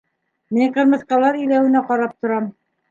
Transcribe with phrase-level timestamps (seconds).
[0.57, 2.55] Мин ҡырмыҫҡалар иләүенә ҡарап торам.